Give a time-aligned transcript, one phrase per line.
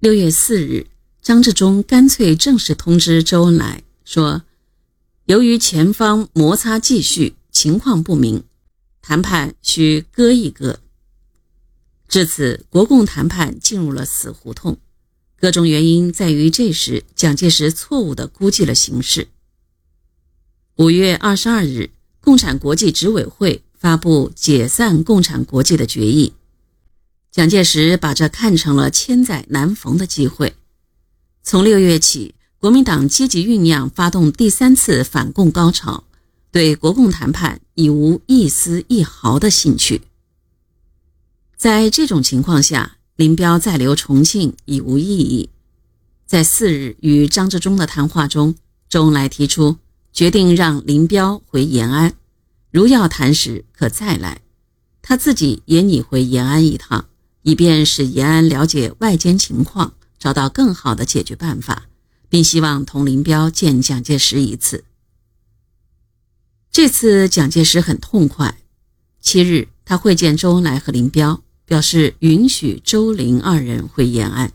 [0.00, 0.86] 六月四日，
[1.20, 4.44] 张治中干脆正式通知周恩来说
[5.28, 8.44] ：“由于前方摩擦继续，情况不明，
[9.02, 10.80] 谈判需搁一搁。”
[12.08, 14.78] 至此，国共谈判进入了死胡同。
[15.38, 19.28] 各种原因在于，这时蒋介石错误地估计了形势。
[20.76, 21.90] 五月二十二日，
[22.22, 26.32] 共产国际执委会发布解散共产国际的决议。
[27.32, 30.56] 蒋介石把这看成了千载难逢的机会。
[31.44, 36.02] 从六月起，国民党积极酝酿发动第三次反共高潮，
[36.50, 40.02] 对国共谈判已无一丝一毫的兴趣。
[41.56, 45.50] 在这种情况下，林彪再留重庆已无意义。
[46.26, 48.56] 在四日与张治中的谈话中，
[48.88, 49.76] 周恩来提出
[50.12, 52.14] 决定让林彪回延安，
[52.72, 54.40] 如要谈时可再来，
[55.00, 57.06] 他自己也拟回延安一趟。
[57.42, 61.86] 以便使延安了解外间情况，找到更好的解决办法，
[62.28, 64.84] 并希望同林彪见蒋介石一次。
[66.70, 68.58] 这次蒋介石很痛快。
[69.20, 74.52] 七日，他会见周恩来和林彪，表示允许周林二人回延安。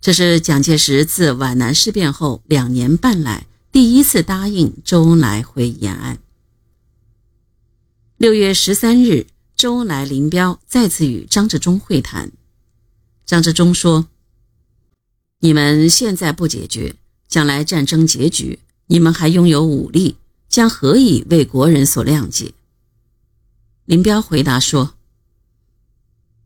[0.00, 6.18] 这是蒋介石自皖南事变后两年半来第一次答应周恩来回延安。
[8.16, 9.26] 六月十三日。
[9.56, 12.30] 周恩来、林彪再次与张治中会谈。
[13.24, 14.06] 张治中说
[15.40, 16.94] ：“你们现在不解决，
[17.26, 22.52] 将来战争结局，你们还拥有武力，将何以为国人所谅解？”
[23.86, 24.94] 林彪回答说：“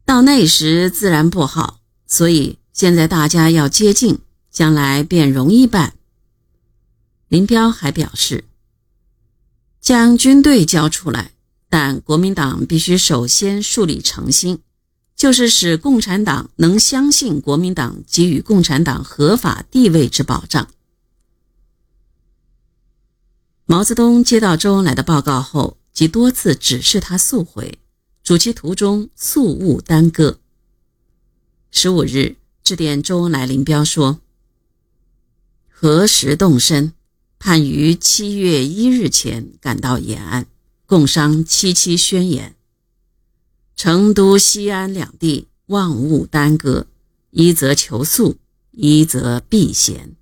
[0.06, 4.20] 到那时自然不好，所以现在大家要接近，
[4.53, 5.94] 将来便容易办。”
[7.27, 8.44] 林彪还表示
[9.83, 11.33] ：“将军队交出来。”
[11.70, 14.58] 但国民党必须首先树立诚心，
[15.16, 20.68] 就是使共产党能相信国民党给予共产党合法地位之保障。
[23.66, 27.78] 毛泽东接到周恩来的报告后，即多次指示他速回，
[28.25, 30.41] 嘱其途中速勿耽搁。
[31.70, 34.19] 十五日致电周恩来、林彪说
[35.70, 36.94] ：“何时动身？
[37.38, 40.47] 盼于七月一日前赶到延安。”
[40.90, 42.56] 共商七七宣言。
[43.76, 46.88] 成都、西安两地万勿耽搁，
[47.30, 48.38] 一则求速，
[48.72, 50.16] 一则避嫌。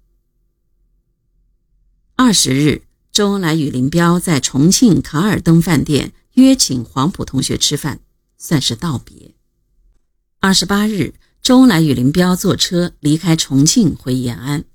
[2.17, 8.01] 二十日，周恩来与林彪在重庆卡尔登饭店约请黄埔同学吃饭，
[8.37, 9.35] 算是道别。
[10.39, 14.67] 二十八日，周恩来与林彪坐车离开重庆回延安，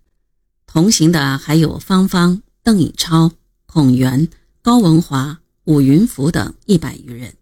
[0.66, 3.34] 同行的还有方方、邓颖超、
[3.68, 4.28] 孔元、
[4.64, 5.42] 高文华。
[5.66, 7.36] 武云福等一百余人，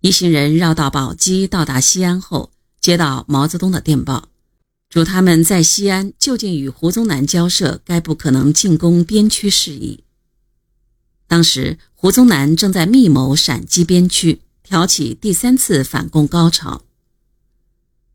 [0.00, 2.50] 一行人绕道宝鸡，到达西安后，
[2.82, 4.28] 接到毛泽东的电报，
[4.90, 10.04] 嘱他们在西安就近与胡宗南交涉该不可能进攻边区事宜。
[11.26, 16.82] 当时胡宗南正在密谋闪击边区，挑起第三次反共高潮。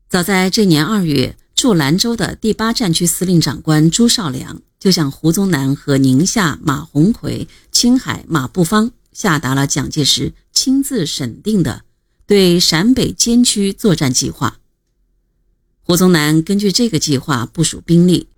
[0.08, 8.92] 早在这年二月，驻兰州的第八战区司令长官朱绍良就向胡宗南和宁夏马鸿逵、青海马步芳。
[9.12, 11.82] 下达了蒋介石亲自审定的
[12.26, 14.58] 对陕北监区作战计划。
[15.82, 18.28] 胡宗南根据这个计划部署兵力，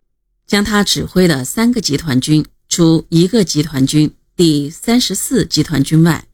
[0.46, 6.26] 将他指挥的三个集团军除一个集团军第三十四集团军外，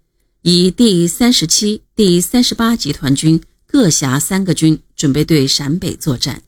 [0.43, 6.43] 以第三十七、第三十八集团军各辖三个军，准备对陕北作战。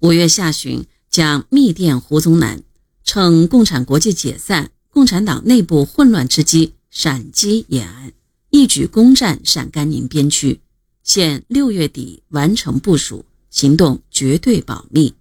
[0.00, 2.62] 五月下旬，将密电胡宗南，
[3.04, 4.70] 趁共产国际解散。
[4.96, 8.14] 共产党内部混乱之机，陕击延安，
[8.48, 10.60] 一举攻占陕甘宁边区，
[11.02, 15.12] 现六月底完成部署，行动绝对保密。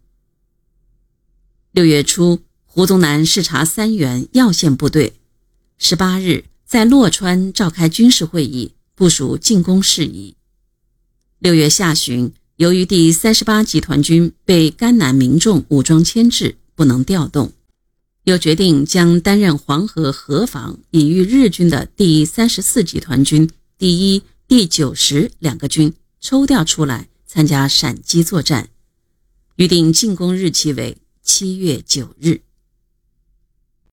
[1.74, 5.16] 六月初，胡宗南视察三原要线部队，
[5.78, 10.38] 十八日在洛川召开军事会议，部署进攻事宜。
[11.40, 17.52] 六月下旬，由于第三十八集团军被甘南民众武装牵制，不能调动。
[18.26, 28.70] 又决定将担任黄河河防以御日军的第三十四集团军第一、第九十两个军抽调出来参加闪击作战，
[29.58, 32.42] 预定进攻日期为七月九日。